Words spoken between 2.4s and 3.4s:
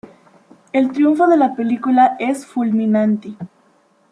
fulminante.